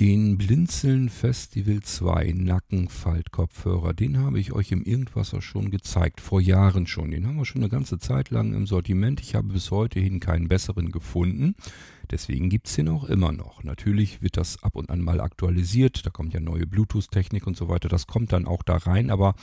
[0.00, 6.88] Den Blinzeln Festival 2 Nackenfaltkopfhörer, den habe ich euch im Irgendwasser schon gezeigt, vor Jahren
[6.88, 7.12] schon.
[7.12, 9.20] Den haben wir schon eine ganze Zeit lang im Sortiment.
[9.20, 11.54] Ich habe bis heute hin keinen besseren gefunden.
[12.10, 13.62] Deswegen gibt es den auch immer noch.
[13.62, 16.04] Natürlich wird das ab und an mal aktualisiert.
[16.04, 17.88] Da kommt ja neue Bluetooth-Technik und so weiter.
[17.88, 19.10] Das kommt dann auch da rein.
[19.10, 19.36] Aber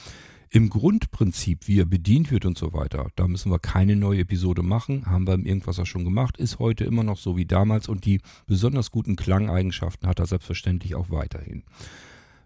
[0.54, 4.64] im Grundprinzip, wie er bedient wird und so weiter, da müssen wir keine neue Episode
[4.64, 5.06] machen.
[5.06, 8.20] Haben wir im Irgendwas schon gemacht, ist heute immer noch so wie damals und die
[8.48, 11.64] besonders guten Klangeigenschaften hat er selbstverständlich auch weiterhin.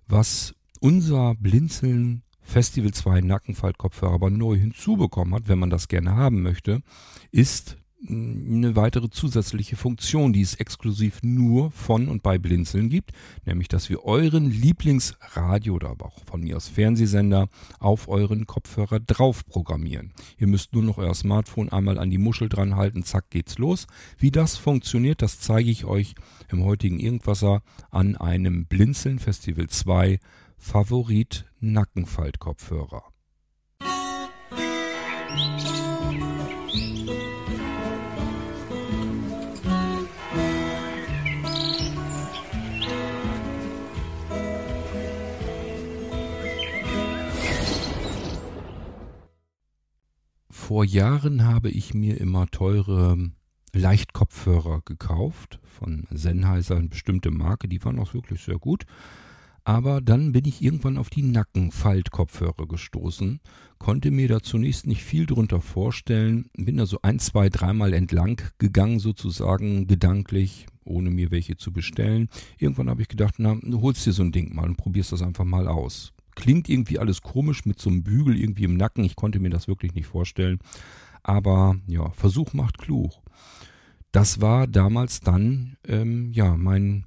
[0.08, 6.44] Was unser Blinzeln Festival 2 Nackenfaltkopfhörer aber neu hinzubekommen hat, wenn man das gerne haben
[6.44, 6.84] möchte,
[7.32, 7.78] ist
[8.08, 13.12] eine weitere zusätzliche Funktion, die es exklusiv nur von und bei Blinzeln gibt,
[13.46, 17.48] nämlich dass wir euren Lieblingsradio oder aber auch von mir aus Fernsehsender
[17.80, 20.14] auf euren Kopfhörer drauf programmieren.
[20.38, 23.88] Ihr müsst nur noch euer Smartphone einmal an die Muschel dran halten, zack geht's los.
[24.18, 26.16] Wie das funktioniert, das zeige ich euch
[26.50, 30.20] im heutigen Irgendwasser an einem Blinzeln Festival 2
[30.58, 33.04] Favorit Nackenfaltkopfhörer.
[35.36, 37.25] Musik
[50.68, 53.30] Vor Jahren habe ich mir immer teure
[53.72, 58.86] Leichtkopfhörer gekauft von Sennheiser, eine bestimmte Marke, die waren auch wirklich sehr gut.
[59.64, 63.42] Aber dann bin ich irgendwann auf die Nackenfaltkopfhörer gestoßen,
[63.78, 68.42] konnte mir da zunächst nicht viel drunter vorstellen, bin da so ein, zwei, dreimal entlang
[68.58, 72.28] gegangen sozusagen, gedanklich, ohne mir welche zu bestellen.
[72.58, 75.46] Irgendwann habe ich gedacht, na, holst dir so ein Ding mal und probierst das einfach
[75.46, 79.04] mal aus klingt irgendwie alles komisch mit so einem Bügel irgendwie im Nacken.
[79.04, 80.60] Ich konnte mir das wirklich nicht vorstellen.
[81.24, 83.12] Aber ja, Versuch macht klug.
[84.12, 87.06] Das war damals dann ähm, ja mein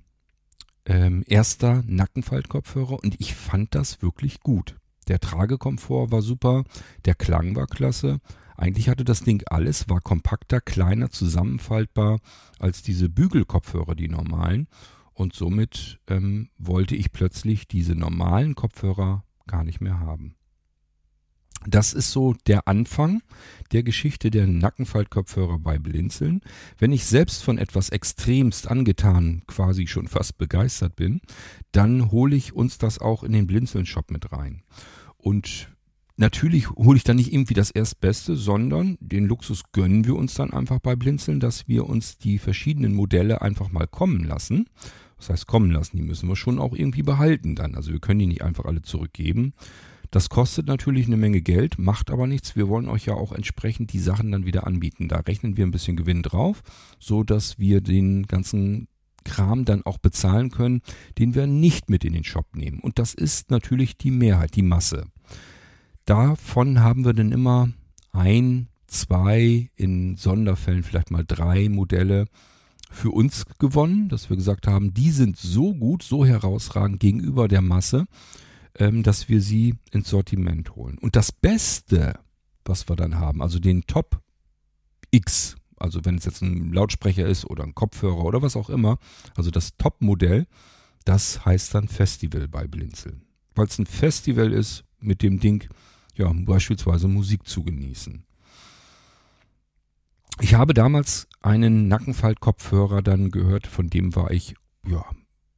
[0.84, 4.76] ähm, erster Nackenfaltkopfhörer und ich fand das wirklich gut.
[5.06, 6.64] Der Tragekomfort war super,
[7.04, 8.20] der Klang war klasse.
[8.56, 12.18] Eigentlich hatte das Ding alles, war kompakter, kleiner, zusammenfaltbar
[12.58, 14.66] als diese Bügelkopfhörer, die normalen.
[15.18, 20.36] Und somit ähm, wollte ich plötzlich diese normalen Kopfhörer gar nicht mehr haben.
[21.66, 23.20] Das ist so der Anfang
[23.72, 26.40] der Geschichte der Nackenfaltkopfhörer bei Blinzeln.
[26.78, 31.20] Wenn ich selbst von etwas extremst angetan, quasi schon fast begeistert bin,
[31.72, 34.62] dann hole ich uns das auch in den Blinzeln-Shop mit rein.
[35.16, 35.68] Und
[36.16, 40.52] natürlich hole ich dann nicht irgendwie das Erstbeste, sondern den Luxus gönnen wir uns dann
[40.52, 44.68] einfach bei Blinzeln, dass wir uns die verschiedenen Modelle einfach mal kommen lassen
[45.18, 47.74] das heißt, kommen lassen, die müssen wir schon auch irgendwie behalten dann.
[47.74, 49.52] Also wir können die nicht einfach alle zurückgeben.
[50.10, 52.56] Das kostet natürlich eine Menge Geld, macht aber nichts.
[52.56, 55.08] Wir wollen euch ja auch entsprechend die Sachen dann wieder anbieten.
[55.08, 56.62] Da rechnen wir ein bisschen Gewinn drauf,
[56.98, 58.88] so dass wir den ganzen
[59.24, 60.80] Kram dann auch bezahlen können,
[61.18, 62.80] den wir nicht mit in den Shop nehmen.
[62.80, 65.04] Und das ist natürlich die Mehrheit, die Masse.
[66.06, 67.68] Davon haben wir dann immer
[68.12, 72.26] ein, zwei, in Sonderfällen vielleicht mal drei Modelle,
[72.90, 77.62] für uns gewonnen, dass wir gesagt haben, die sind so gut, so herausragend gegenüber der
[77.62, 78.06] Masse,
[78.74, 80.98] ähm, dass wir sie ins Sortiment holen.
[80.98, 82.18] Und das Beste,
[82.64, 84.20] was wir dann haben, also den Top
[85.10, 88.98] X, also wenn es jetzt ein Lautsprecher ist oder ein Kopfhörer oder was auch immer,
[89.36, 90.46] also das Top-Modell,
[91.04, 93.22] das heißt dann Festival bei Blinzeln.
[93.54, 95.68] Weil es ein Festival ist, mit dem Ding
[96.14, 98.24] ja beispielsweise Musik zu genießen.
[100.40, 104.54] Ich habe damals einen Nackenfaltkopfhörer dann gehört, von dem war ich,
[104.86, 105.04] ja,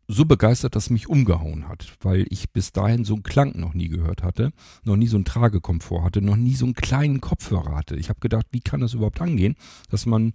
[0.09, 3.89] so begeistert, dass mich umgehauen hat, weil ich bis dahin so einen Klang noch nie
[3.89, 4.53] gehört hatte,
[4.83, 7.97] noch nie so einen Tragekomfort hatte, noch nie so einen kleinen Kopfhörer hatte.
[7.97, 9.55] Ich habe gedacht, wie kann das überhaupt angehen,
[9.89, 10.33] dass man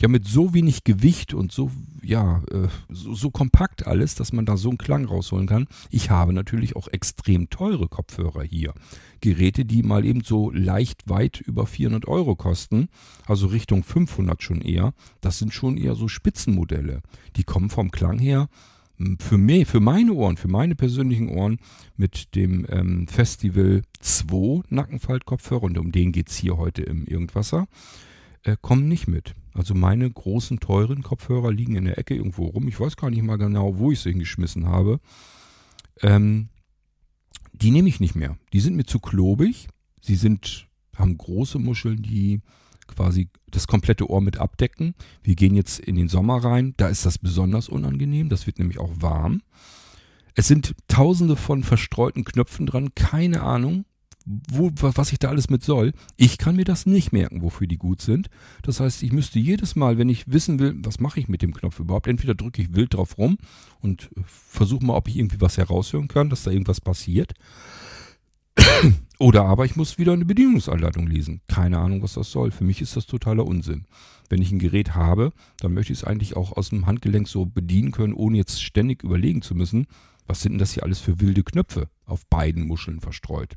[0.00, 1.70] ja mit so wenig Gewicht und so,
[2.02, 5.66] ja, äh, so, so, kompakt alles, dass man da so einen Klang rausholen kann.
[5.90, 8.74] Ich habe natürlich auch extrem teure Kopfhörer hier.
[9.20, 12.88] Geräte, die mal eben so leicht weit über 400 Euro kosten,
[13.26, 14.92] also Richtung 500 schon eher.
[15.20, 17.02] Das sind schon eher so Spitzenmodelle.
[17.36, 18.48] Die kommen vom Klang her
[19.18, 21.58] für mich, für meine Ohren, für meine persönlichen Ohren
[21.96, 27.66] mit dem ähm, Festival 2 Nackenfaltkopfhörer und um den geht's hier heute im Irgendwasser,
[28.46, 29.34] äh, kommen nicht mit.
[29.54, 32.68] Also meine großen, teuren Kopfhörer liegen in der Ecke irgendwo rum.
[32.68, 35.00] Ich weiß gar nicht mal genau, wo ich sie hingeschmissen habe.
[36.02, 36.48] Ähm,
[37.52, 38.36] die nehme ich nicht mehr.
[38.52, 39.68] Die sind mir zu klobig.
[40.00, 42.40] Sie sind, haben große Muscheln, die
[42.86, 44.94] quasi das komplette Ohr mit abdecken.
[45.22, 46.74] Wir gehen jetzt in den Sommer rein.
[46.76, 48.28] Da ist das besonders unangenehm.
[48.28, 49.42] Das wird nämlich auch warm.
[50.34, 52.94] Es sind tausende von verstreuten Knöpfen dran.
[52.94, 53.86] Keine Ahnung,
[54.26, 55.92] wo, was ich da alles mit soll.
[56.16, 58.28] Ich kann mir das nicht merken, wofür die gut sind.
[58.62, 61.54] Das heißt, ich müsste jedes Mal, wenn ich wissen will, was mache ich mit dem
[61.54, 63.38] Knopf überhaupt, entweder drücke ich wild drauf rum
[63.80, 67.34] und versuche mal, ob ich irgendwie was heraushören kann, dass da irgendwas passiert.
[69.18, 71.40] Oder aber ich muss wieder eine Bedienungsanleitung lesen.
[71.46, 72.50] Keine Ahnung, was das soll.
[72.50, 73.86] Für mich ist das totaler Unsinn.
[74.28, 77.46] Wenn ich ein Gerät habe, dann möchte ich es eigentlich auch aus dem Handgelenk so
[77.46, 79.86] bedienen können, ohne jetzt ständig überlegen zu müssen,
[80.26, 83.56] was sind denn das hier alles für wilde Knöpfe auf beiden Muscheln verstreut.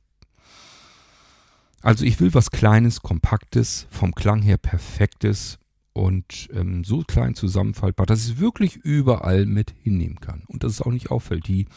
[1.81, 5.60] Also ich will was Kleines, Kompaktes, vom Klang her Perfektes
[5.94, 10.44] und ähm, so klein zusammenfaltbar, dass ich es wirklich überall mit hinnehmen kann.
[10.48, 11.48] Und dass es auch nicht auffällt.
[11.48, 11.68] Die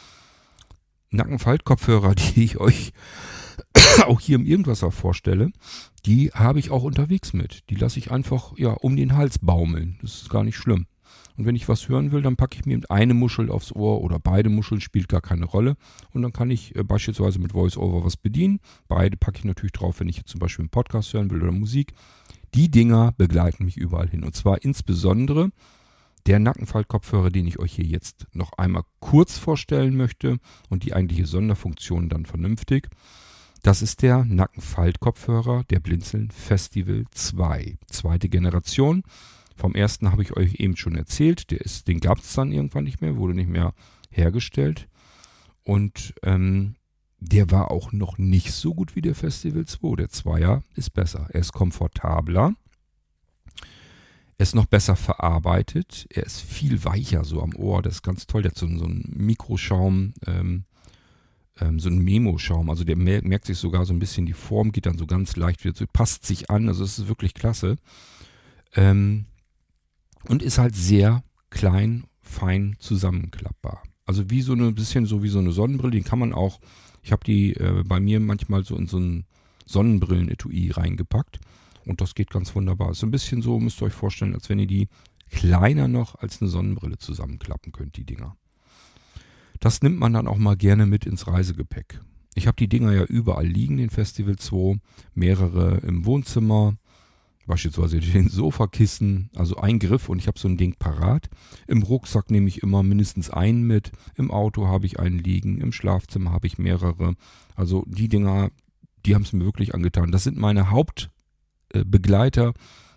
[1.11, 2.93] Nackenfaltkopfhörer, die ich euch
[4.07, 5.51] auch hier im Irgendwasser vorstelle,
[6.05, 7.69] die habe ich auch unterwegs mit.
[7.71, 9.99] Die lasse ich einfach ja um den Hals baumeln.
[10.03, 10.87] Das ist gar nicht schlimm.
[11.43, 14.21] Und wenn ich was hören will, dann packe ich mir eine Muschel aufs Ohr oder
[14.21, 15.75] beide Muscheln, spielt gar keine Rolle.
[16.13, 18.61] Und dann kann ich äh, beispielsweise mit VoiceOver was bedienen.
[18.87, 21.51] Beide packe ich natürlich drauf, wenn ich jetzt zum Beispiel einen Podcast hören will oder
[21.51, 21.95] Musik.
[22.55, 24.23] Die Dinger begleiten mich überall hin.
[24.23, 25.51] Und zwar insbesondere
[26.27, 31.27] der Nackenfaltkopfhörer, den ich euch hier jetzt noch einmal kurz vorstellen möchte und die eigentliche
[31.27, 32.89] Sonderfunktion dann vernünftig.
[33.65, 37.79] Das ist der Nackenfaltkopfhörer der Blinzeln Festival 2.
[37.89, 39.03] Zweite Generation.
[39.57, 41.51] Vom ersten habe ich euch eben schon erzählt.
[41.51, 43.75] Der ist, den gab es dann irgendwann nicht mehr, wurde nicht mehr
[44.11, 44.89] hergestellt.
[45.65, 46.75] Und ähm,
[47.21, 49.97] der war auch noch nicht so gut wie der Festival 2.
[49.97, 51.29] Der Zweier ist besser.
[51.31, 52.55] Er ist komfortabler.
[54.39, 56.07] Er ist noch besser verarbeitet.
[56.11, 57.81] Er ist viel weicher so am Ohr.
[57.81, 58.43] Das ist ganz toll.
[58.43, 60.65] Der hat so, so einen Mikroschaum, ähm,
[61.61, 62.69] ähm, so einen Memo-Schaum.
[62.71, 65.37] Also der merkt, merkt sich sogar so ein bisschen die Form, geht dann so ganz
[65.37, 66.67] leicht wieder zu, passt sich an.
[66.67, 67.77] Also es ist wirklich klasse.
[68.75, 69.27] Ähm,
[70.29, 73.83] und ist halt sehr klein, fein zusammenklappbar.
[74.05, 76.61] Also wie so ein bisschen so wie so eine Sonnenbrille, die kann man auch,
[77.03, 79.27] ich habe die äh, bei mir manchmal so in so ein
[79.67, 81.41] Sonnenbrillen-Etui reingepackt
[81.85, 82.91] und das geht ganz wunderbar.
[82.91, 84.89] Ist so ein bisschen so, müsst ihr euch vorstellen, als wenn ihr die
[85.31, 88.37] kleiner noch als eine Sonnenbrille zusammenklappen könnt, die Dinger.
[89.61, 92.01] Das nimmt man dann auch mal gerne mit ins Reisegepäck.
[92.35, 94.79] Ich habe die Dinger ja überall liegen, den Festival 2,
[95.15, 96.77] mehrere im Wohnzimmer,
[97.47, 101.29] Beispielsweise den Sofakissen, also ein Griff und ich habe so ein Ding parat.
[101.67, 103.91] Im Rucksack nehme ich immer mindestens einen mit.
[104.17, 105.61] Im Auto habe ich einen liegen.
[105.61, 107.15] Im Schlafzimmer habe ich mehrere.
[107.57, 108.51] Also die Dinger,
[109.05, 110.13] die haben es mir wirklich angetan.
[110.13, 112.53] Das sind meine Hauptbegleiter, äh,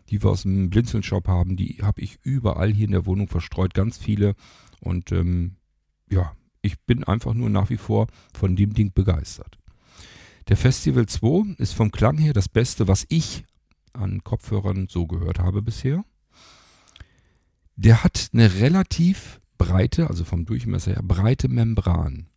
[0.10, 1.56] die wir aus dem Blinzeln-Shop haben.
[1.56, 3.74] Die habe ich überall hier in der Wohnung verstreut.
[3.74, 4.36] Ganz viele.
[4.80, 5.56] Und ähm,
[6.12, 9.58] ja, ich bin einfach nur nach wie vor von dem Ding begeistert.
[10.50, 13.44] Der Festival 2 ist vom Klang her das Beste, was ich
[13.96, 16.04] an Kopfhörern so gehört habe bisher.
[17.76, 22.28] Der hat eine relativ breite, also vom Durchmesser her, breite Membran.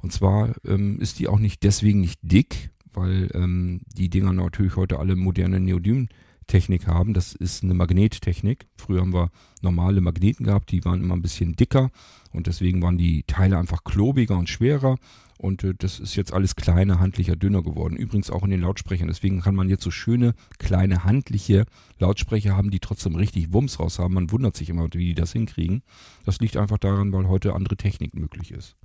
[0.00, 4.76] Und zwar ähm, ist die auch nicht deswegen nicht dick, weil ähm, die Dinger natürlich
[4.76, 7.12] heute alle moderne Neodym-Technik haben.
[7.12, 8.66] Das ist eine Magnettechnik.
[8.76, 9.30] Früher haben wir
[9.62, 11.90] normale Magneten gehabt, die waren immer ein bisschen dicker
[12.32, 14.96] und deswegen waren die Teile einfach klobiger und schwerer.
[15.38, 17.96] Und äh, das ist jetzt alles kleiner, handlicher, dünner geworden.
[17.96, 19.08] Übrigens auch in den Lautsprechern.
[19.08, 21.66] Deswegen kann man jetzt so schöne, kleine, handliche
[21.98, 24.14] Lautsprecher haben, die trotzdem richtig Wumms raus haben.
[24.14, 25.82] Man wundert sich immer, wie die das hinkriegen.
[26.24, 28.76] Das liegt einfach daran, weil heute andere Technik möglich ist.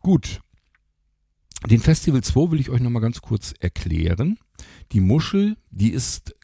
[0.00, 0.40] Gut.
[1.68, 4.38] Den Festival 2 will ich euch nochmal ganz kurz erklären.
[4.92, 6.34] Die Muschel, die ist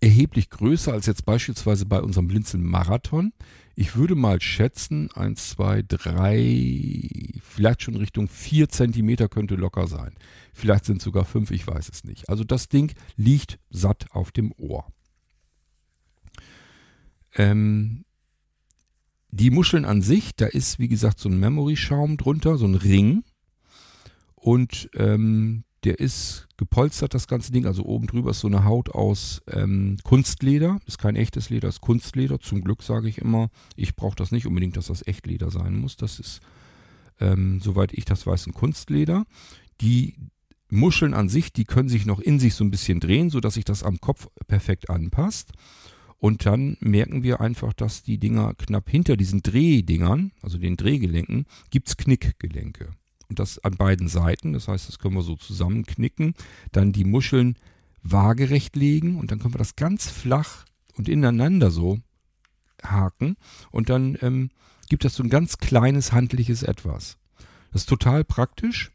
[0.00, 3.32] erheblich größer als jetzt beispielsweise bei unserem Blinzeln Marathon.
[3.80, 10.12] Ich würde mal schätzen, 1, 2, 3, vielleicht schon Richtung 4 Zentimeter könnte locker sein.
[10.52, 12.28] Vielleicht sind es sogar 5, ich weiß es nicht.
[12.28, 14.86] Also das Ding liegt satt auf dem Ohr.
[17.36, 18.04] Ähm,
[19.30, 23.24] die Muscheln an sich, da ist wie gesagt so ein Memory-Schaum drunter, so ein Ring.
[24.34, 27.66] Und ähm, der ist gepolstert, das ganze Ding.
[27.66, 30.78] Also oben drüber ist so eine Haut aus ähm, Kunstleder.
[30.86, 32.38] Ist kein echtes Leder, ist Kunstleder.
[32.40, 35.96] Zum Glück sage ich immer, ich brauche das nicht unbedingt, dass das Echtleder sein muss.
[35.96, 36.40] Das ist,
[37.18, 39.24] ähm, soweit ich das weiß, ein Kunstleder.
[39.80, 40.16] Die
[40.68, 43.64] Muscheln an sich, die können sich noch in sich so ein bisschen drehen, sodass sich
[43.64, 45.52] das am Kopf perfekt anpasst.
[46.18, 51.46] Und dann merken wir einfach, dass die Dinger knapp hinter diesen Drehdingern, also den Drehgelenken,
[51.70, 52.90] gibt es Knickgelenke
[53.30, 54.52] und das an beiden Seiten.
[54.52, 56.34] Das heißt, das können wir so zusammenknicken,
[56.72, 57.56] dann die Muscheln
[58.02, 60.64] waagerecht legen und dann können wir das ganz flach
[60.96, 61.98] und ineinander so
[62.82, 63.36] haken
[63.70, 64.50] und dann ähm,
[64.88, 67.18] gibt das so ein ganz kleines handliches Etwas.
[67.72, 68.90] Das ist total praktisch,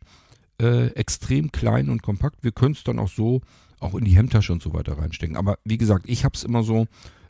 [0.61, 2.43] äh, extrem klein und kompakt.
[2.43, 3.41] Wir können es dann auch so
[3.79, 5.37] auch in die Hemdtasche und so weiter reinstecken.
[5.37, 6.87] Aber wie gesagt, ich habe es immer so,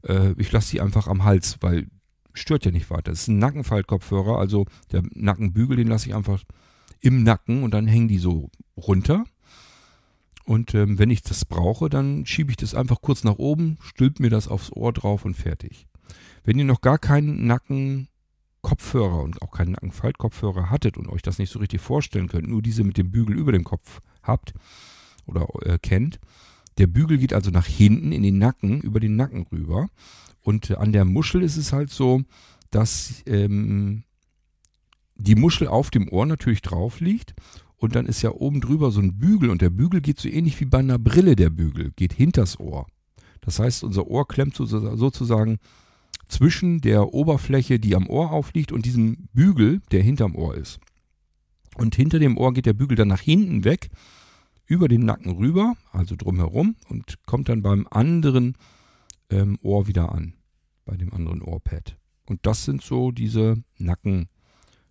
[0.08, 1.88] äh, ich lasse sie einfach am Hals, weil
[2.34, 3.12] stört ja nicht weiter.
[3.12, 6.44] Das ist ein Nackenfaltkopfhörer, also der Nackenbügel, den lasse ich einfach
[7.02, 9.26] im Nacken und dann hängen die so runter.
[10.46, 14.20] Und ähm, wenn ich das brauche, dann schiebe ich das einfach kurz nach oben, stülp
[14.20, 15.88] mir das aufs Ohr drauf und fertig.
[16.44, 21.52] Wenn ihr noch gar keinen Nackenkopfhörer und auch keinen Nackenfaltkopfhörer hattet und euch das nicht
[21.52, 24.54] so richtig vorstellen könnt, nur diese mit dem Bügel über dem Kopf habt
[25.26, 26.20] oder äh, kennt,
[26.78, 29.90] der Bügel geht also nach hinten in den Nacken, über den Nacken rüber.
[30.42, 32.22] Und äh, an der Muschel ist es halt so,
[32.70, 34.04] dass ähm,
[35.16, 37.34] die Muschel auf dem Ohr natürlich drauf liegt
[37.78, 40.60] und dann ist ja oben drüber so ein Bügel und der Bügel geht so ähnlich
[40.60, 42.88] wie bei einer Brille der Bügel, geht hinters Ohr.
[43.42, 45.60] Das heißt, unser Ohr klemmt sozusagen
[46.28, 50.80] zwischen der Oberfläche, die am Ohr aufliegt und diesem Bügel, der hinterm Ohr ist.
[51.76, 53.90] Und hinter dem Ohr geht der Bügel dann nach hinten weg,
[54.66, 58.58] über den Nacken rüber, also drumherum und kommt dann beim anderen
[59.30, 60.34] ähm, Ohr wieder an,
[60.86, 61.98] bei dem anderen Ohrpad.
[62.26, 63.62] Und das sind so diese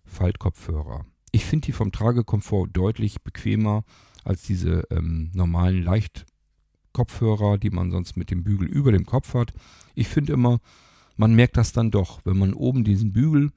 [0.05, 1.05] Nackenfaltkopfhörer.
[1.31, 3.83] Ich finde die vom Tragekomfort deutlich bequemer
[4.23, 9.53] als diese ähm, normalen Leichtkopfhörer, die man sonst mit dem Bügel über dem Kopf hat.
[9.95, 10.59] Ich finde immer,
[11.17, 13.51] man merkt das dann doch, wenn man oben diesen Bügel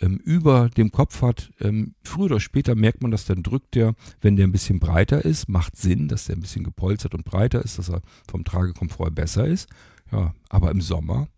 [0.00, 1.52] ähm, über dem Kopf hat.
[1.60, 5.24] Ähm, früher oder später merkt man das, dann drückt der, wenn der ein bisschen breiter
[5.24, 9.14] ist, macht Sinn, dass der ein bisschen gepolstert und breiter ist, dass er vom Tragekomfort
[9.14, 9.68] besser ist.
[10.10, 11.28] Ja, aber im Sommer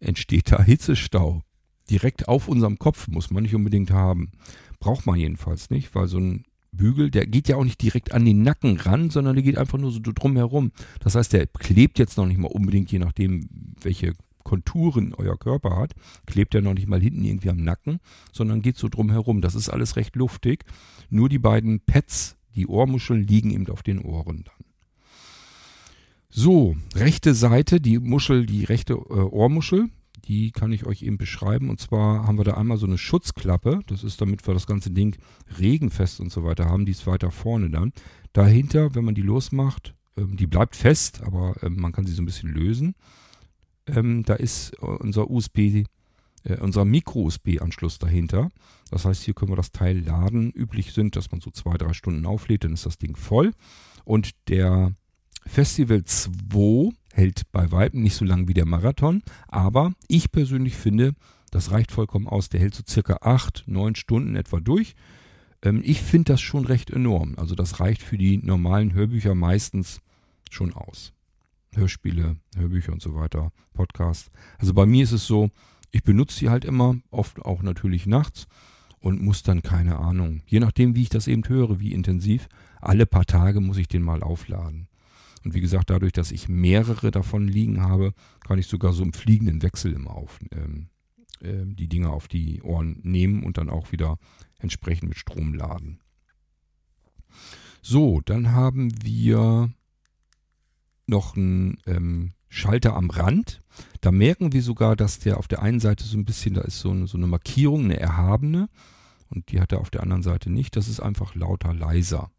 [0.00, 1.42] entsteht da Hitzestau.
[1.90, 4.30] Direkt auf unserem Kopf muss man nicht unbedingt haben.
[4.78, 8.24] Braucht man jedenfalls nicht, weil so ein Bügel, der geht ja auch nicht direkt an
[8.24, 10.70] den Nacken ran, sondern der geht einfach nur so drum herum.
[11.00, 13.48] Das heißt, der klebt jetzt noch nicht mal unbedingt, je nachdem,
[13.82, 15.94] welche Konturen euer Körper hat,
[16.26, 18.00] klebt er noch nicht mal hinten irgendwie am Nacken,
[18.32, 19.40] sondern geht so drum herum.
[19.40, 20.64] Das ist alles recht luftig.
[21.08, 24.66] Nur die beiden Pads, die Ohrmuscheln, liegen eben auf den Ohren dann.
[26.30, 29.90] So, rechte Seite, die Muschel, die rechte äh, Ohrmuschel,
[30.24, 31.70] die kann ich euch eben beschreiben.
[31.70, 33.80] Und zwar haben wir da einmal so eine Schutzklappe.
[33.86, 35.16] Das ist, damit wir das ganze Ding
[35.58, 36.86] regenfest und so weiter haben.
[36.86, 37.92] Die ist weiter vorne dann.
[38.32, 42.22] Dahinter, wenn man die losmacht, ähm, die bleibt fest, aber ähm, man kann sie so
[42.22, 42.94] ein bisschen lösen.
[43.86, 45.58] Ähm, da ist äh, unser USB,
[46.44, 48.50] äh, unser Micro-USB-Anschluss dahinter.
[48.90, 50.50] Das heißt, hier können wir das Teil laden.
[50.52, 53.52] Üblich sind, dass man so zwei, drei Stunden auflädt, dann ist das Ding voll.
[54.04, 54.94] Und der
[55.46, 61.14] Festival 2 hält bei Weitem nicht so lang wie der Marathon, aber ich persönlich finde,
[61.50, 62.48] das reicht vollkommen aus.
[62.48, 64.94] Der hält so circa acht, neun Stunden etwa durch.
[65.62, 67.34] Ähm, ich finde das schon recht enorm.
[67.36, 70.00] Also das reicht für die normalen Hörbücher meistens
[70.50, 71.12] schon aus.
[71.72, 74.30] Hörspiele, Hörbücher und so weiter, Podcasts.
[74.58, 75.50] Also bei mir ist es so,
[75.92, 78.46] ich benutze sie halt immer, oft auch natürlich nachts
[78.98, 82.48] und muss dann keine Ahnung, je nachdem wie ich das eben höre, wie intensiv,
[82.80, 84.88] alle paar Tage muss ich den mal aufladen.
[85.44, 88.12] Und wie gesagt, dadurch, dass ich mehrere davon liegen habe,
[88.46, 90.88] kann ich sogar so im fliegenden Wechsel immer auf, ähm,
[91.40, 94.18] äh, die Dinger auf die Ohren nehmen und dann auch wieder
[94.58, 96.00] entsprechend mit Strom laden.
[97.82, 99.72] So, dann haben wir
[101.06, 103.62] noch einen ähm, Schalter am Rand.
[104.02, 106.80] Da merken wir sogar, dass der auf der einen Seite so ein bisschen, da ist
[106.80, 108.68] so eine, so eine Markierung, eine erhabene.
[109.30, 110.76] Und die hat er auf der anderen Seite nicht.
[110.76, 112.30] Das ist einfach lauter leiser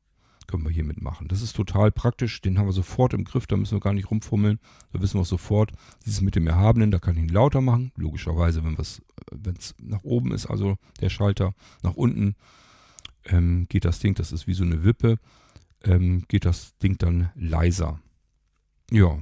[0.51, 1.27] können wir hiermit machen.
[1.27, 4.11] Das ist total praktisch, den haben wir sofort im Griff, da müssen wir gar nicht
[4.11, 4.59] rumfummeln,
[4.91, 5.71] da wissen wir sofort,
[6.05, 10.31] dieses mit dem Erhabenen, da kann ich ihn lauter machen, logischerweise, wenn es nach oben
[10.31, 12.35] ist, also der Schalter, nach unten
[13.25, 15.17] ähm, geht das Ding, das ist wie so eine Wippe,
[15.83, 17.99] ähm, geht das Ding dann leiser.
[18.91, 19.19] Ja,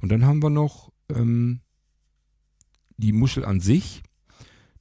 [0.00, 1.60] und dann haben wir noch ähm,
[2.96, 4.02] die Muschel an sich,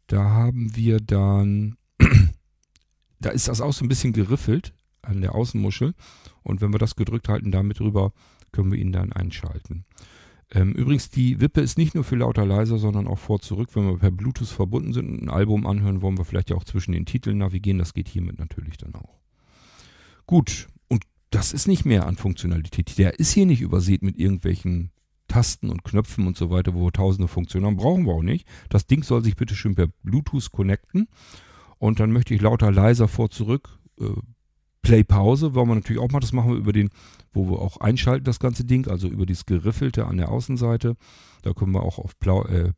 [0.08, 1.78] da haben wir dann,
[3.20, 4.74] da ist das auch so ein bisschen geriffelt,
[5.04, 5.94] an der Außenmuschel.
[6.42, 8.14] Und wenn wir das gedrückt halten, damit rüber,
[8.52, 9.86] können wir ihn dann einschalten.
[10.52, 13.70] Ähm, übrigens, die Wippe ist nicht nur für lauter leiser, sondern auch vor zurück.
[13.74, 16.64] Wenn wir per Bluetooth verbunden sind und ein Album anhören, wollen wir vielleicht ja auch
[16.64, 17.80] zwischen den Titeln navigieren.
[17.80, 19.20] Das geht hiermit natürlich dann auch.
[20.28, 22.98] Gut, und das ist nicht mehr an Funktionalität.
[22.98, 24.92] Der ist hier nicht übersät mit irgendwelchen
[25.28, 27.78] Tasten und Knöpfen und so weiter, wo wir tausende Funktionen haben.
[27.78, 28.48] Brauchen wir auch nicht.
[28.70, 31.08] Das Ding soll sich bitte schön per Bluetooth connecten.
[31.80, 34.06] Und dann möchte ich lauter leiser vor zurück äh,
[34.84, 36.20] Play-Pause wollen wir natürlich auch mal.
[36.20, 36.90] Das machen wir über den,
[37.34, 40.96] wo wir auch einschalten, das ganze Ding, also über dieses Geriffelte an der Außenseite.
[41.42, 42.74] Da können wir auch auf Plau äh,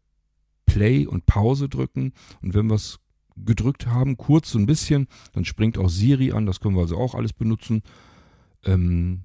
[0.66, 2.14] Play und Pause drücken.
[2.42, 3.00] Und wenn wir es
[3.36, 6.46] gedrückt haben, kurz so ein bisschen, dann springt auch Siri an.
[6.46, 7.82] Das können wir also auch alles benutzen.
[8.64, 9.24] Ähm,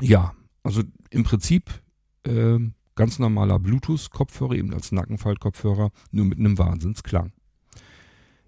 [0.00, 1.82] ja, also im Prinzip
[2.24, 2.58] äh,
[2.94, 7.32] ganz normaler Bluetooth-Kopfhörer, eben als Nackenfaltkopfhörer, nur mit einem Wahnsinnsklang.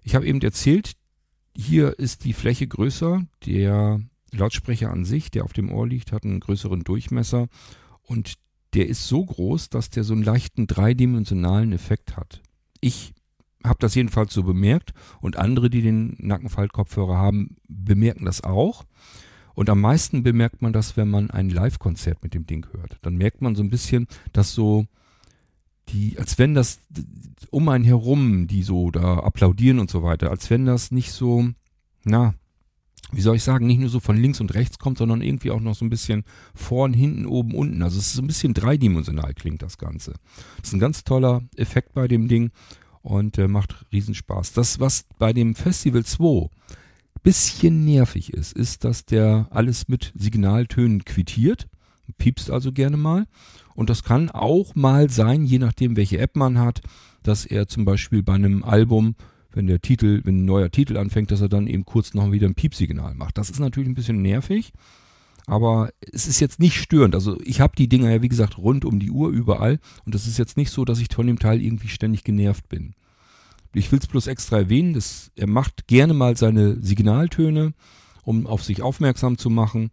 [0.03, 0.93] Ich habe eben erzählt,
[1.59, 3.21] hier ist die Fläche größer.
[3.45, 3.99] Der
[4.31, 7.47] Lautsprecher an sich, der auf dem Ohr liegt, hat einen größeren Durchmesser
[8.01, 8.35] und
[8.73, 12.41] der ist so groß, dass der so einen leichten dreidimensionalen Effekt hat.
[12.79, 13.13] Ich
[13.63, 18.85] habe das jedenfalls so bemerkt und andere, die den Nackenfaltkopfhörer haben, bemerken das auch.
[19.53, 22.97] Und am meisten bemerkt man das, wenn man ein Live-Konzert mit dem Ding hört.
[23.01, 24.85] Dann merkt man so ein bisschen, dass so
[25.91, 26.79] die, als wenn das
[27.51, 31.49] um einen herum, die so da applaudieren und so weiter, als wenn das nicht so,
[32.03, 32.33] na,
[33.11, 35.59] wie soll ich sagen, nicht nur so von links und rechts kommt, sondern irgendwie auch
[35.59, 37.81] noch so ein bisschen vorn, hinten, oben, unten.
[37.81, 40.13] Also es ist so ein bisschen dreidimensional klingt das Ganze.
[40.57, 42.51] Das ist ein ganz toller Effekt bei dem Ding
[43.01, 44.53] und äh, macht Riesenspaß.
[44.53, 46.49] Das, was bei dem Festival 2
[47.21, 51.67] bisschen nervig ist, ist, dass der alles mit Signaltönen quittiert,
[52.17, 53.27] piepst also gerne mal.
[53.75, 56.81] Und das kann auch mal sein, je nachdem, welche App man hat,
[57.23, 59.15] dass er zum Beispiel bei einem Album
[59.51, 62.47] wenn der Titel, wenn ein neuer Titel anfängt, dass er dann eben kurz noch wieder
[62.47, 63.37] ein Piepsignal macht.
[63.37, 64.73] Das ist natürlich ein bisschen nervig,
[65.47, 67.15] aber es ist jetzt nicht störend.
[67.15, 70.27] Also ich habe die Dinger ja wie gesagt rund um die Uhr überall und das
[70.27, 72.93] ist jetzt nicht so, dass ich von dem Teil irgendwie ständig genervt bin.
[73.73, 77.73] Ich will es bloß extra erwähnen, dass er macht gerne mal seine Signaltöne,
[78.23, 79.91] um auf sich aufmerksam zu machen.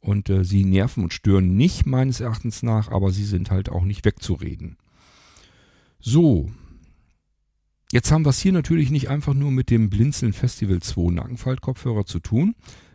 [0.00, 3.84] Und äh, sie nerven und stören nicht meines Erachtens nach, aber sie sind halt auch
[3.84, 4.78] nicht wegzureden.
[5.98, 6.50] So,
[7.92, 12.06] Jetzt haben wir es hier natürlich nicht einfach nur mit dem Blinzeln Festival 2 Nackenfaltkopfhörer
[12.06, 12.54] zu tun.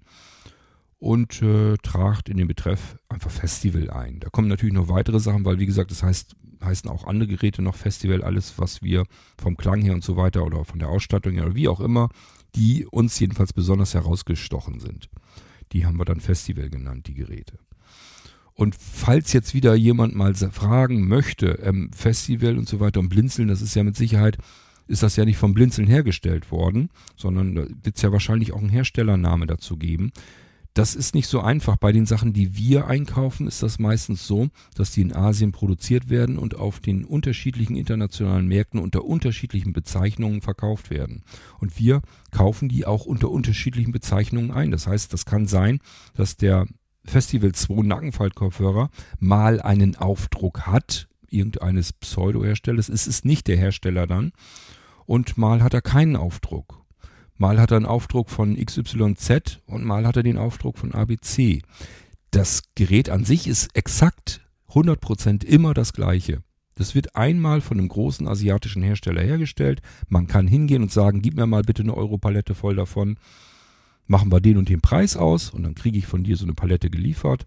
[0.98, 4.20] und äh, tragt in den Betreff einfach Festival ein.
[4.20, 7.60] Da kommen natürlich noch weitere Sachen, weil wie gesagt, das heißt, heißen auch andere Geräte
[7.60, 9.04] noch Festival, alles was wir
[9.36, 12.08] vom Klang her und so weiter oder von der Ausstattung her oder wie auch immer,
[12.54, 15.08] die uns jedenfalls besonders herausgestochen sind.
[15.72, 17.58] Die haben wir dann Festival genannt, die Geräte.
[18.54, 23.48] Und falls jetzt wieder jemand mal fragen möchte, ähm, Festival und so weiter und Blinzeln,
[23.48, 24.36] das ist ja mit Sicherheit,
[24.88, 28.58] ist das ja nicht vom Blinzeln hergestellt worden, sondern da wird es ja wahrscheinlich auch
[28.58, 30.12] einen Herstellername dazu geben.
[30.74, 31.76] Das ist nicht so einfach.
[31.76, 36.08] Bei den Sachen, die wir einkaufen, ist das meistens so, dass die in Asien produziert
[36.08, 41.24] werden und auf den unterschiedlichen internationalen Märkten unter unterschiedlichen Bezeichnungen verkauft werden.
[41.58, 44.70] Und wir kaufen die auch unter unterschiedlichen Bezeichnungen ein.
[44.70, 45.80] Das heißt, das kann sein,
[46.14, 46.66] dass der
[47.04, 54.32] Festival 2 Nackenfaltkopfhörer mal einen Aufdruck hat, irgendeines Pseudo-Herstellers, ist es nicht der Hersteller dann,
[55.04, 56.81] und mal hat er keinen Aufdruck.
[57.42, 61.62] Mal hat er einen Aufdruck von XYZ und mal hat er den Aufdruck von ABC.
[62.30, 66.44] Das Gerät an sich ist exakt 100% immer das gleiche.
[66.76, 69.82] Das wird einmal von einem großen asiatischen Hersteller hergestellt.
[70.08, 73.16] Man kann hingehen und sagen, gib mir mal bitte eine Europalette voll davon
[74.06, 76.54] machen wir den und den Preis aus und dann kriege ich von dir so eine
[76.54, 77.46] Palette geliefert.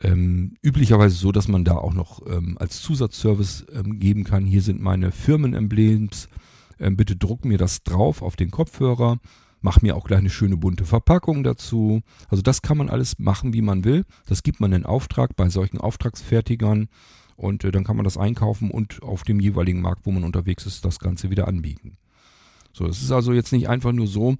[0.00, 4.46] Ähm, üblicherweise so, dass man da auch noch ähm, als Zusatzservice ähm, geben kann.
[4.46, 6.30] Hier sind meine Firmenemblems.
[6.78, 9.18] Ähm, bitte druck mir das drauf auf den Kopfhörer.
[9.60, 12.02] Mach mir auch gleich eine schöne bunte Verpackung dazu.
[12.28, 14.04] Also das kann man alles machen, wie man will.
[14.26, 16.88] Das gibt man in Auftrag bei solchen Auftragsfertigern.
[17.36, 20.66] Und äh, dann kann man das einkaufen und auf dem jeweiligen Markt, wo man unterwegs
[20.66, 21.96] ist, das Ganze wieder anbieten.
[22.72, 24.36] So, es ist also jetzt nicht einfach nur so,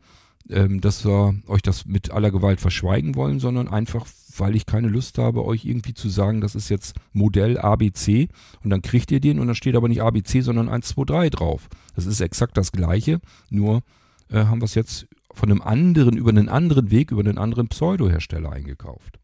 [0.51, 4.07] ähm, dass wir euch das mit aller Gewalt verschweigen wollen, sondern einfach,
[4.39, 8.29] weil ich keine Lust habe, euch irgendwie zu sagen, das ist jetzt Modell ABC
[8.63, 11.31] und dann kriegt ihr den und dann steht aber nicht ABC, sondern 1, 2, 3
[11.31, 11.69] drauf.
[11.95, 13.21] Das ist exakt das gleiche,
[13.51, 13.83] nur
[14.31, 17.69] äh, haben wir es jetzt von einem anderen, über einen anderen Weg, über einen anderen
[17.69, 19.19] Pseudo-Hersteller eingekauft.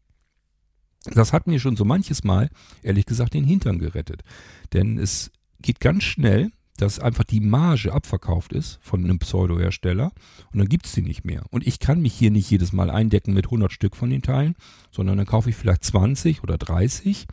[1.05, 2.49] Das hat mir schon so manches Mal,
[2.83, 4.23] ehrlich gesagt, den Hintern gerettet.
[4.73, 10.11] Denn es geht ganz schnell, dass einfach die Marge abverkauft ist von einem Pseudo-Hersteller
[10.51, 11.43] und dann gibt es die nicht mehr.
[11.51, 14.55] Und ich kann mich hier nicht jedes Mal eindecken mit 100 Stück von den Teilen,
[14.91, 17.27] sondern dann kaufe ich vielleicht 20 oder 30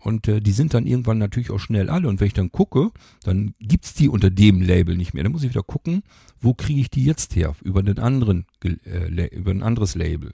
[0.00, 2.08] und äh, die sind dann irgendwann natürlich auch schnell alle.
[2.08, 2.90] Und wenn ich dann gucke,
[3.22, 5.22] dann gibt es die unter dem Label nicht mehr.
[5.22, 6.02] Dann muss ich wieder gucken,
[6.40, 7.54] wo kriege ich die jetzt her?
[7.62, 10.32] Über, einen anderen, äh, über ein anderes Label.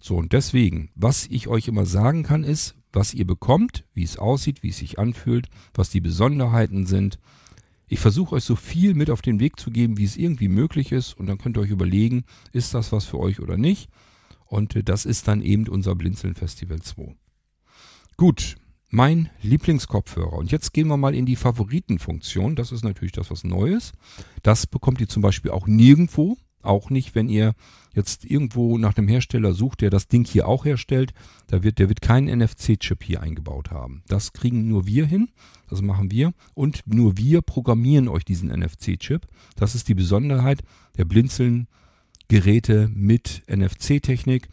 [0.00, 4.18] So, und deswegen, was ich euch immer sagen kann, ist, was ihr bekommt, wie es
[4.18, 7.18] aussieht, wie es sich anfühlt, was die Besonderheiten sind
[7.88, 10.92] ich versuche euch so viel mit auf den Weg zu geben, wie es irgendwie möglich
[10.92, 11.14] ist.
[11.14, 13.88] Und dann könnt ihr euch überlegen, ist das was für euch oder nicht.
[14.46, 17.14] Und äh, das ist dann eben unser Blinzeln Festival 2.
[18.16, 18.56] Gut,
[18.90, 20.34] mein Lieblingskopfhörer.
[20.34, 22.56] Und jetzt gehen wir mal in die Favoritenfunktion.
[22.56, 23.92] Das ist natürlich das was Neues.
[24.42, 26.36] Das bekommt ihr zum Beispiel auch nirgendwo.
[26.60, 27.54] Auch nicht, wenn ihr
[27.94, 31.12] jetzt irgendwo nach einem Hersteller sucht, der das Ding hier auch herstellt.
[31.46, 34.02] Da wird, der wird keinen NFC-Chip hier eingebaut haben.
[34.08, 35.28] Das kriegen nur wir hin.
[35.68, 36.32] Das machen wir.
[36.54, 39.26] Und nur wir programmieren euch diesen NFC-Chip.
[39.56, 40.62] Das ist die Besonderheit
[40.96, 41.68] der Blinzeln
[42.28, 44.48] Geräte mit NFC-Technik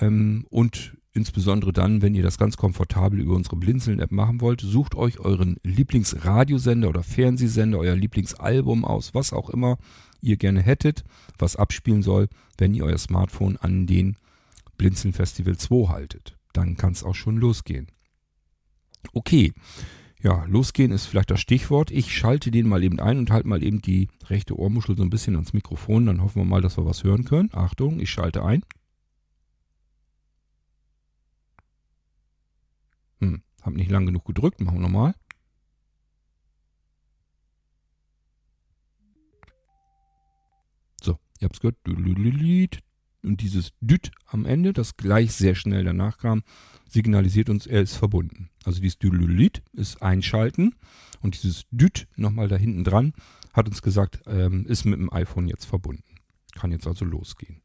[0.00, 4.94] ähm, und insbesondere dann, wenn ihr das ganz komfortabel über unsere Blinzeln-App machen wollt, sucht
[4.94, 9.78] euch euren Lieblingsradiosender oder Fernsehsender, euer Lieblingsalbum aus, was auch immer
[10.20, 11.04] ihr gerne hättet,
[11.38, 14.16] was abspielen soll, wenn ihr euer Smartphone an den
[14.78, 16.36] Blinzeln Festival 2 haltet.
[16.52, 17.88] Dann kann es auch schon losgehen.
[19.12, 19.52] Okay,
[20.22, 21.90] ja, losgehen ist vielleicht das Stichwort.
[21.90, 25.10] Ich schalte den mal eben ein und halte mal eben die rechte Ohrmuschel so ein
[25.10, 26.06] bisschen ans Mikrofon.
[26.06, 27.50] Dann hoffen wir mal, dass wir was hören können.
[27.52, 28.62] Achtung, ich schalte ein.
[33.20, 34.60] Hm, hab nicht lang genug gedrückt.
[34.60, 35.14] Machen wir nochmal.
[41.02, 41.78] So, ihr habt es gehört.
[43.22, 46.42] Und dieses Düt am Ende, das gleich sehr schnell danach kam,
[46.88, 48.50] signalisiert uns, er ist verbunden.
[48.64, 50.74] Also dieses Dülulit ist einschalten
[51.20, 53.12] und dieses Düt nochmal da hinten dran
[53.52, 56.02] hat uns gesagt, ähm, ist mit dem iPhone jetzt verbunden.
[56.54, 57.62] Kann jetzt also losgehen.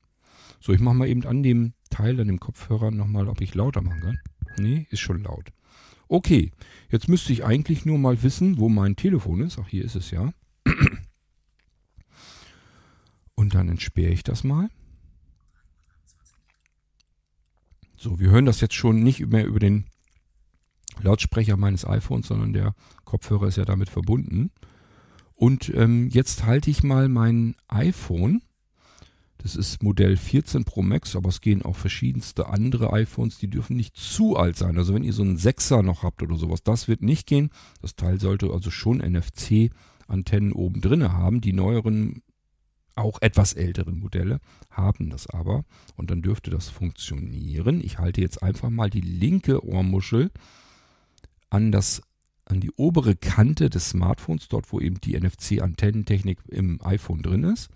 [0.60, 3.82] So, ich mache mal eben an dem Teil, an dem Kopfhörer nochmal, ob ich lauter
[3.82, 4.20] machen kann.
[4.60, 5.52] Nee, ist schon laut.
[6.08, 6.52] Okay,
[6.90, 9.60] jetzt müsste ich eigentlich nur mal wissen, wo mein Telefon ist.
[9.60, 10.34] Ach, hier ist es ja.
[13.36, 14.70] Und dann entsperre ich das mal.
[17.98, 19.86] So, wir hören das jetzt schon nicht mehr über den
[21.02, 24.52] Lautsprecher meines iPhones, sondern der Kopfhörer ist ja damit verbunden.
[25.36, 28.42] Und ähm, jetzt halte ich mal mein iPhone.
[29.40, 33.76] Das ist Modell 14 Pro Max, aber es gehen auch verschiedenste andere iPhones, die dürfen
[33.76, 34.78] nicht zu alt sein.
[34.78, 37.50] Also wenn ihr so einen 6er noch habt oder sowas, das wird nicht gehen.
[37.82, 41.42] Das Teil sollte also schon NFC-Antennen oben drin haben.
[41.42, 42.24] Die neueren
[42.98, 45.64] auch etwas älteren Modelle haben das aber
[45.96, 47.82] und dann dürfte das funktionieren.
[47.84, 50.32] Ich halte jetzt einfach mal die linke Ohrmuschel
[51.50, 52.02] an das
[52.46, 57.70] an die obere Kante des Smartphones, dort wo eben die NFC-Antennentechnik im iPhone drin ist.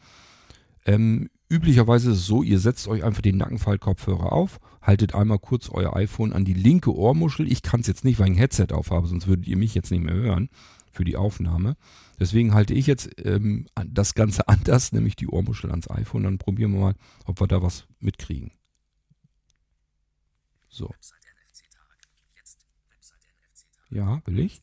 [0.85, 5.69] Ähm, üblicherweise ist es so, ihr setzt euch einfach den Nackenfaltkopfhörer auf, haltet einmal kurz
[5.69, 7.51] euer iPhone an die linke Ohrmuschel.
[7.51, 9.75] Ich kann es jetzt nicht, weil ich ein Headset auf habe, sonst würdet ihr mich
[9.75, 10.49] jetzt nicht mehr hören
[10.91, 11.75] für die Aufnahme.
[12.19, 16.23] Deswegen halte ich jetzt ähm, das Ganze anders, nämlich die Ohrmuschel ans iPhone.
[16.23, 18.51] Dann probieren wir mal, ob wir da was mitkriegen.
[20.69, 20.93] So.
[23.89, 24.61] Ja, will ich?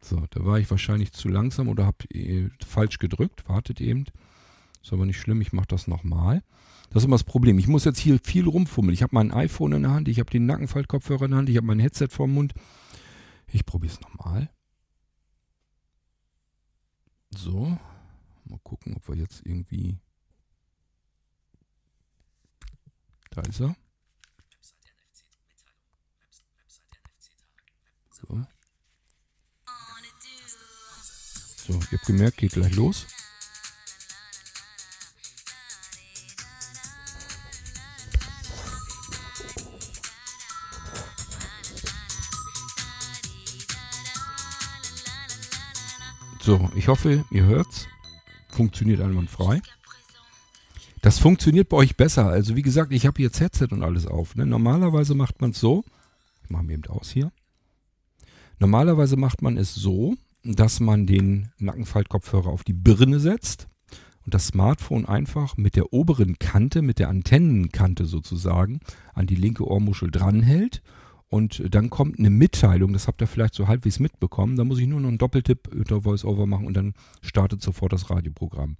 [0.00, 3.48] So, da war ich wahrscheinlich zu langsam oder habe äh, falsch gedrückt.
[3.48, 4.04] Wartet eben.
[4.82, 6.42] Ist aber nicht schlimm, ich mache das nochmal.
[6.92, 7.58] Das ist immer das Problem.
[7.58, 8.92] Ich muss jetzt hier viel rumfummeln.
[8.92, 11.56] Ich habe mein iPhone in der Hand, ich habe den Nackenfaltkopfhörer in der Hand, ich
[11.56, 12.52] habe mein Headset vorm Mund.
[13.46, 14.50] Ich probiere es nochmal.
[17.30, 17.78] So.
[18.44, 19.98] Mal gucken, ob wir jetzt irgendwie.
[23.30, 23.74] Da ist er.
[28.10, 28.44] So.
[31.56, 33.06] So, ihr habt gemerkt, geht gleich los.
[46.44, 47.86] So, ich hoffe, ihr hört's.
[48.48, 49.62] Funktioniert einwandfrei.
[51.00, 52.26] Das funktioniert bei euch besser.
[52.26, 54.34] Also wie gesagt, ich habe jetzt Headset und alles auf.
[54.34, 54.44] Ne?
[54.44, 55.84] Normalerweise macht man es so.
[56.42, 57.30] Ich mache mir eben aus hier.
[58.58, 63.68] Normalerweise macht man es so, dass man den Nackenfaltkopfhörer auf die Birne setzt
[64.24, 68.80] und das Smartphone einfach mit der oberen Kante, mit der Antennenkante sozusagen,
[69.14, 70.82] an die linke Ohrmuschel dranhält
[71.32, 74.56] und dann kommt eine Mitteilung, das habt ihr vielleicht so halbwegs mitbekommen.
[74.56, 76.92] Da muss ich nur noch einen Doppeltipp unter VoiceOver machen und dann
[77.22, 78.76] startet sofort das Radioprogramm.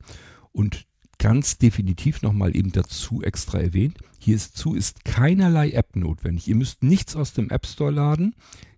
[0.53, 0.85] Und
[1.19, 6.47] ganz definitiv nochmal eben dazu extra erwähnt, hier ist zu ist keinerlei App notwendig.
[6.47, 8.35] Ihr müsst nichts aus dem App Store laden,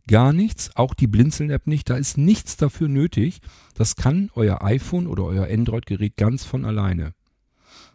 [0.07, 3.41] gar nichts, auch die Blinzeln-App nicht, da ist nichts dafür nötig.
[3.75, 7.13] Das kann euer iPhone oder euer Android-Gerät ganz von alleine.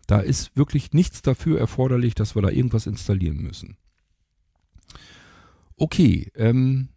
[0.07, 3.77] Da ist wirklich nichts dafür erforderlich, dass wir da irgendwas installieren müssen.
[5.81, 6.89] Okay, ähm,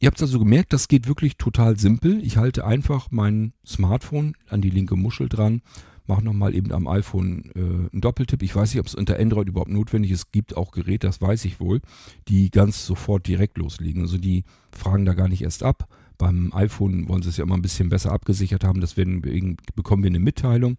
[0.00, 2.24] ihr habt also gemerkt, das geht wirklich total simpel.
[2.24, 5.60] Ich halte einfach mein Smartphone an die linke Muschel dran,
[6.06, 8.42] mache nochmal eben am iPhone äh, einen Doppeltipp.
[8.42, 10.20] Ich weiß nicht, ob es unter Android überhaupt notwendig ist.
[10.20, 11.82] Es gibt auch Geräte, das weiß ich wohl,
[12.28, 14.00] die ganz sofort direkt loslegen.
[14.00, 15.86] Also die fragen da gar nicht erst ab.
[16.16, 18.80] Beim iPhone wollen sie es ja immer ein bisschen besser abgesichert haben.
[18.80, 20.78] Deswegen bekommen wir eine Mitteilung,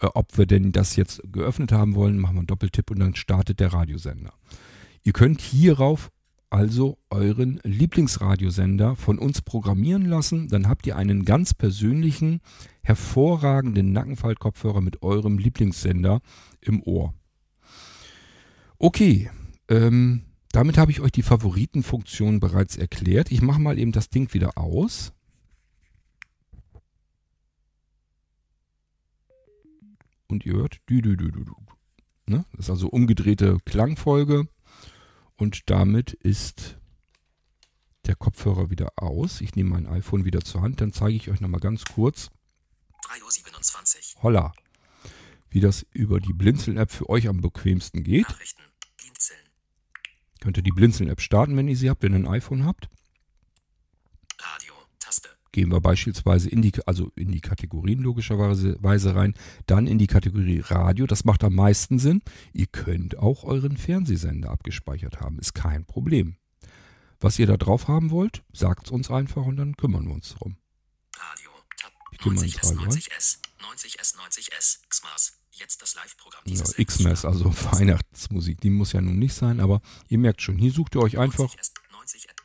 [0.00, 2.18] äh, ob wir denn das jetzt geöffnet haben wollen.
[2.18, 4.32] Machen wir einen Doppeltipp und dann startet der Radiosender.
[5.04, 6.10] Ihr könnt hierauf
[6.50, 10.48] also euren Lieblingsradiosender von uns programmieren lassen.
[10.48, 12.40] Dann habt ihr einen ganz persönlichen,
[12.82, 16.20] hervorragenden Nackenfaltkopfhörer mit eurem Lieblingssender
[16.60, 17.14] im Ohr.
[18.78, 19.30] Okay,
[19.68, 23.30] ähm, damit habe ich euch die Favoritenfunktion bereits erklärt.
[23.30, 25.12] Ich mache mal eben das Ding wieder aus.
[30.28, 30.80] Und ihr hört.
[32.26, 32.44] Ne?
[32.52, 34.46] das ist also umgedrehte Klangfolge
[35.38, 36.76] und damit ist
[38.06, 39.40] der Kopfhörer wieder aus.
[39.40, 42.30] Ich nehme mein iPhone wieder zur Hand, dann zeige ich euch nochmal ganz kurz.
[43.04, 44.22] 3.27 Uhr.
[44.22, 44.52] Holla.
[45.48, 48.28] Wie das über die Blinzeln-App für euch am bequemsten geht.
[48.28, 48.62] Nachrichten.
[48.98, 49.38] Blinzeln.
[50.40, 52.90] Könnt ihr die Blinzeln-App starten, wenn ihr sie habt, wenn ihr ein iPhone habt.
[55.52, 59.34] Gehen wir beispielsweise in die, also in die Kategorien logischerweise rein,
[59.66, 61.06] dann in die Kategorie Radio.
[61.06, 62.22] Das macht am meisten Sinn.
[62.52, 65.38] Ihr könnt auch euren Fernsehsender abgespeichert haben.
[65.38, 66.36] Ist kein Problem.
[67.20, 70.34] Was ihr da drauf haben wollt, sagt es uns einfach und dann kümmern wir uns
[70.34, 70.56] darum.
[71.16, 78.60] Radio, Tab, ich 90S, 90S, 90S, 90S, XMAS, jetzt das Live-Programm ja, XMAS, also Weihnachtsmusik,
[78.60, 81.52] die muss ja nun nicht sein, aber ihr merkt schon, hier sucht ihr euch einfach
[81.52, 81.72] 90S,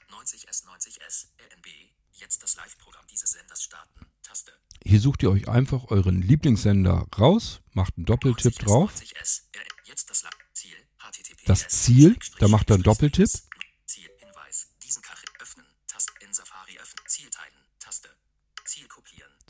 [0.10, 1.68] 90S, 90S, RNB,
[2.14, 4.54] jetzt das Live-Programm dieses Senders starten, Taste.
[4.86, 8.94] Hier sucht ihr euch einfach euren Lieblingssender raus, macht einen Doppeltipp 90S, drauf.
[8.94, 9.42] 90S,
[9.86, 10.10] jetzt
[11.46, 13.30] das Ziel, da macht ihr einen Doppeltipp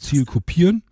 [0.03, 0.83] Ziel kopieren.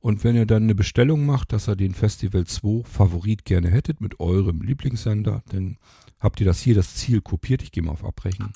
[0.00, 4.00] Und wenn ihr dann eine Bestellung macht, dass ihr den Festival 2 Favorit gerne hättet
[4.00, 5.78] mit eurem Lieblingssender, dann
[6.20, 7.62] habt ihr das hier, das Ziel kopiert.
[7.62, 8.52] Ich gehe mal auf Abbrechen.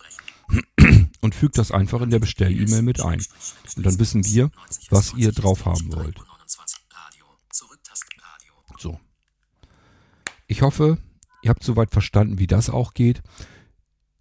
[1.21, 3.23] Und fügt das einfach in der Bestell-E-Mail mit ein.
[3.77, 4.51] Und dann wissen wir,
[4.89, 6.19] was ihr drauf haben wollt.
[8.79, 8.99] So.
[10.47, 10.99] Ich hoffe,
[11.43, 13.23] ihr habt soweit verstanden, wie das auch geht.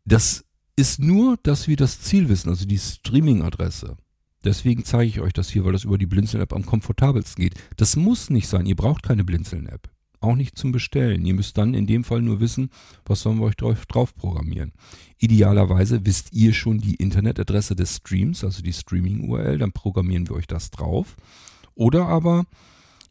[0.03, 0.43] Das
[0.75, 3.97] ist nur, dass wir das Ziel wissen, also die Streaming-Adresse.
[4.43, 7.55] Deswegen zeige ich euch das hier, weil das über die Blinzeln-App am komfortabelsten geht.
[7.75, 8.65] Das muss nicht sein.
[8.65, 9.89] Ihr braucht keine Blinzeln-App.
[10.21, 11.25] Auch nicht zum Bestellen.
[11.25, 12.69] Ihr müsst dann in dem Fall nur wissen,
[13.05, 14.73] was sollen wir euch drauf, drauf programmieren.
[15.17, 20.47] Idealerweise wisst ihr schon die Internetadresse des Streams, also die Streaming-URL, dann programmieren wir euch
[20.47, 21.15] das drauf.
[21.73, 22.45] Oder aber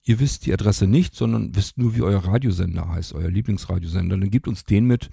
[0.04, 4.18] ihr wisst die Adresse nicht, sondern wisst nur, wie euer Radiosender heißt, euer Lieblingsradiosender.
[4.18, 5.08] Dann gebt uns den mit,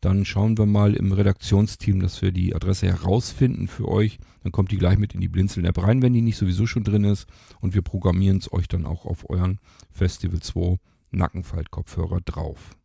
[0.00, 4.18] dann schauen wir mal im Redaktionsteam, dass wir die Adresse herausfinden für euch.
[4.42, 7.04] Dann kommt die gleich mit in die Blinzeln-App rein, wenn die nicht sowieso schon drin
[7.04, 7.26] ist.
[7.60, 9.58] Und wir programmieren es euch dann auch auf euren
[9.92, 10.78] Festival 2
[11.16, 12.76] Nackenfaltkopfhörer drauf.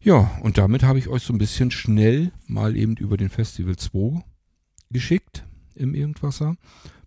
[0.00, 3.76] Ja, und damit habe ich euch so ein bisschen schnell mal eben über den Festival
[3.76, 4.22] 2
[4.90, 6.56] geschickt im Irgendwasser.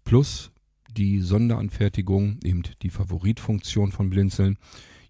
[0.03, 0.51] Plus
[0.97, 4.57] die Sonderanfertigung, eben die Favoritfunktion von Blinzeln.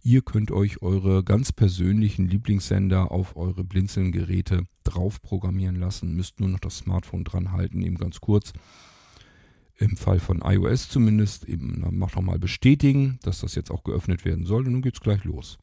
[0.04, 6.16] Ihr könnt euch eure ganz persönlichen Lieblingssender auf eure Blinzeln-Geräte drauf programmieren lassen.
[6.16, 8.54] Müsst nur noch das Smartphone dran halten, eben ganz kurz.
[9.82, 14.46] Im Fall von iOS zumindest, eben macht nochmal bestätigen, dass das jetzt auch geöffnet werden
[14.46, 15.58] soll und nun geht's gleich los.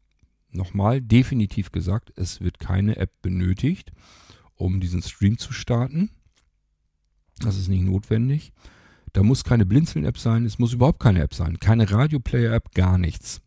[0.50, 3.92] Nochmal definitiv gesagt, es wird keine App benötigt,
[4.54, 6.10] um diesen Stream zu starten.
[7.38, 8.52] Das ist nicht notwendig.
[9.12, 13.40] Da muss keine Blinzeln-App sein, es muss überhaupt keine App sein, keine Radio-Player-App, gar nichts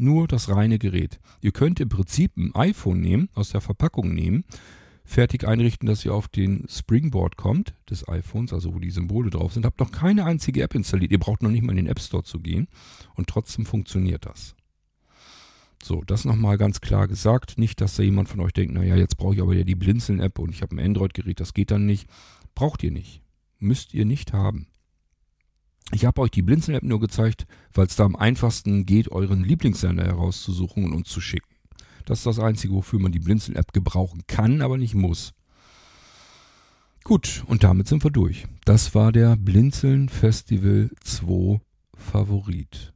[0.00, 1.20] nur das reine Gerät.
[1.40, 4.44] Ihr könnt im Prinzip ein iPhone nehmen, aus der Verpackung nehmen,
[5.10, 9.52] fertig einrichten, dass ihr auf den Springboard kommt des iPhones, also wo die Symbole drauf
[9.52, 9.66] sind.
[9.66, 11.10] Habt noch keine einzige App installiert.
[11.10, 12.68] Ihr braucht noch nicht mal in den App Store zu gehen
[13.16, 14.54] und trotzdem funktioniert das.
[15.82, 17.58] So, das nochmal ganz klar gesagt.
[17.58, 20.38] Nicht, dass da jemand von euch denkt, naja, jetzt brauche ich aber ja die Blinzeln-App
[20.38, 22.08] und ich habe ein Android-Gerät, das geht dann nicht.
[22.54, 23.22] Braucht ihr nicht.
[23.58, 24.68] Müsst ihr nicht haben.
[25.92, 30.04] Ich habe euch die Blinzeln-App nur gezeigt, weil es da am einfachsten geht, euren Lieblingssender
[30.04, 31.49] herauszusuchen und uns zu schicken.
[32.04, 35.32] Das ist das Einzige, wofür man die Blinzeln-App gebrauchen kann, aber nicht muss.
[37.04, 38.46] Gut, und damit sind wir durch.
[38.64, 41.60] Das war der Blinzeln Festival 2
[41.96, 42.92] Favorit.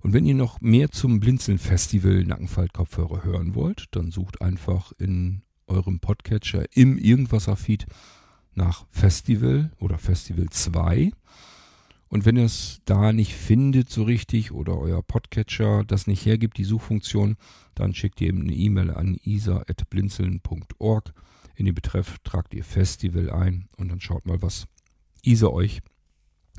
[0.00, 5.42] Und wenn ihr noch mehr zum Blinzeln Festival Nackenfalt-Kopfhörer hören wollt, dann sucht einfach in
[5.66, 7.86] eurem Podcatcher im Irgendwasser-Feed
[8.54, 11.12] nach Festival oder Festival 2
[12.12, 16.58] und wenn ihr es da nicht findet so richtig oder euer Podcatcher das nicht hergibt,
[16.58, 17.38] die Suchfunktion,
[17.74, 21.14] dann schickt ihr eben eine E-Mail an isa.blinzeln.org.
[21.56, 24.66] In den Betreff tragt ihr Festival ein und dann schaut mal, was
[25.22, 25.80] ISA euch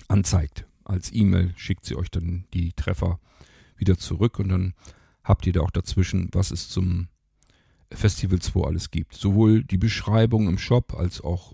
[0.07, 0.65] anzeigt.
[0.85, 3.19] Als E-Mail schickt sie euch dann die Treffer
[3.77, 4.73] wieder zurück und dann
[5.23, 7.09] habt ihr da auch dazwischen, was es zum
[7.91, 9.13] Festival 2 alles gibt.
[9.13, 11.53] Sowohl die Beschreibung im Shop als auch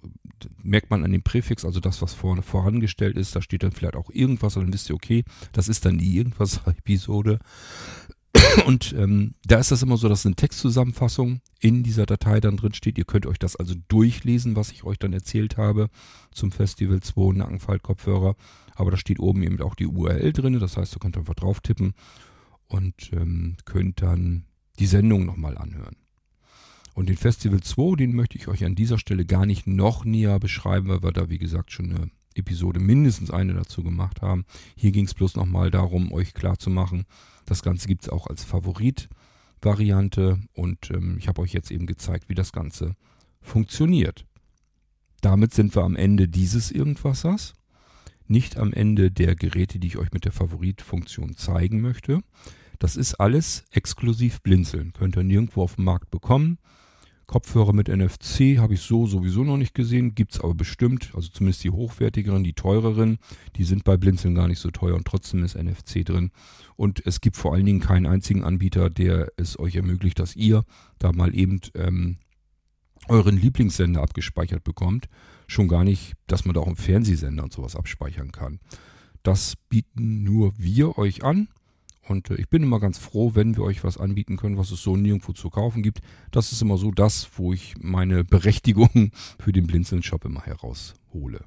[0.61, 3.95] merkt man an dem Präfix, also das, was vorne vorangestellt ist, da steht dann vielleicht
[3.95, 7.39] auch irgendwas und dann wisst ihr, okay, das ist dann die Irgendwas-Episode.
[8.65, 12.73] Und ähm, da ist das immer so, dass eine Textzusammenfassung in dieser Datei dann drin
[12.73, 12.97] steht.
[12.97, 15.89] Ihr könnt euch das also durchlesen, was ich euch dann erzählt habe
[16.31, 18.35] zum Festival 2 Nackenfaltkopfhörer.
[18.75, 20.59] Aber da steht oben eben auch die URL drin.
[20.59, 21.93] Das heißt, ihr könnt einfach drauf tippen
[22.67, 24.45] und ähm, könnt dann
[24.77, 25.95] die Sendung nochmal anhören.
[26.93, 30.39] Und den Festival 2, den möchte ich euch an dieser Stelle gar nicht noch näher
[30.39, 34.45] beschreiben, weil wir da, wie gesagt, schon eine Episode mindestens eine dazu gemacht haben.
[34.75, 37.05] Hier ging es bloß nochmal darum, euch klarzumachen,
[37.45, 42.29] das Ganze gibt es auch als Favorit-Variante und ähm, ich habe euch jetzt eben gezeigt,
[42.29, 42.95] wie das Ganze
[43.41, 44.25] funktioniert.
[45.21, 47.55] Damit sind wir am Ende dieses Irgendwassers,
[48.27, 52.21] nicht am Ende der Geräte, die ich euch mit der Favorit-Funktion zeigen möchte.
[52.79, 54.93] Das ist alles exklusiv Blinzeln.
[54.93, 56.57] Könnt ihr nirgendwo auf dem Markt bekommen.
[57.27, 61.29] Kopfhörer mit NFC habe ich so sowieso noch nicht gesehen, gibt es aber bestimmt, also
[61.29, 63.19] zumindest die hochwertigeren, die teureren,
[63.55, 66.31] die sind bei Blinzeln gar nicht so teuer und trotzdem ist NFC drin.
[66.75, 70.63] Und es gibt vor allen Dingen keinen einzigen Anbieter, der es euch ermöglicht, dass ihr
[70.97, 72.17] da mal eben ähm,
[73.07, 75.07] euren Lieblingssender abgespeichert bekommt.
[75.45, 78.59] Schon gar nicht, dass man da auch im Fernsehsender und sowas abspeichern kann.
[79.21, 81.47] Das bieten nur wir euch an.
[82.09, 84.81] Und äh, ich bin immer ganz froh, wenn wir euch was anbieten können, was es
[84.81, 86.01] so nirgendwo zu kaufen gibt.
[86.31, 91.45] Das ist immer so das, wo ich meine Berechtigung für den Blinzeln-Shop immer heraushole.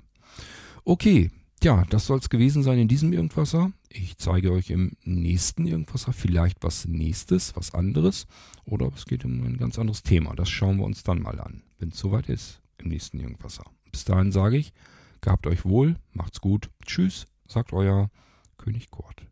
[0.85, 1.31] Okay,
[1.63, 3.73] ja, das soll es gewesen sein in diesem Irgendwasser.
[3.89, 8.27] Ich zeige euch im nächsten Irgendwasser vielleicht was nächstes, was anderes.
[8.65, 10.35] Oder es geht um ein ganz anderes Thema.
[10.35, 13.65] Das schauen wir uns dann mal an, wenn es soweit ist im nächsten Irgendwasser.
[13.93, 14.73] Bis dahin sage ich,
[15.21, 18.11] gehabt euch wohl, macht's gut, tschüss, sagt euer
[18.59, 19.32] König Kurt.